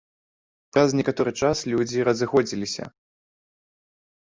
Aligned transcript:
Праз 0.75 0.89
некаторы 0.99 1.33
час 1.43 1.61
людзі 1.73 2.07
разыходзіліся. 2.11 2.83